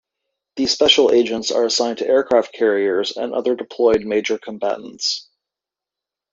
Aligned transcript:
These 0.55 0.71
special 0.71 1.11
agents 1.11 1.51
are 1.51 1.63
assigned 1.63 1.99
to 1.99 2.07
aircraft 2.07 2.55
carriers 2.55 3.15
and 3.17 3.35
other 3.35 3.53
deployed 3.53 4.01
major 4.03 4.39
combatants. 4.39 5.29